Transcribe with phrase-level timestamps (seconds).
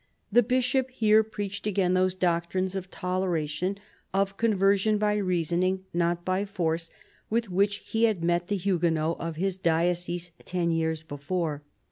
[0.31, 3.77] The Bishop here preached again those doctrines of toleration,
[4.15, 6.89] of con version by reasoning, not by force,
[7.29, 11.61] with which he had met the Huguenots of his diocese ten years before.